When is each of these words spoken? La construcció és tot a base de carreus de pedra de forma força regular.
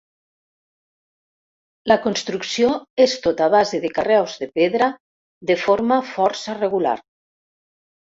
La 1.91 1.97
construcció 2.07 2.71
és 3.07 3.15
tot 3.27 3.45
a 3.49 3.51
base 3.59 3.83
de 3.85 3.95
carreus 4.01 4.41
de 4.43 4.51
pedra 4.59 4.91
de 5.53 5.63
forma 5.69 6.03
força 6.17 6.61
regular. 6.63 7.01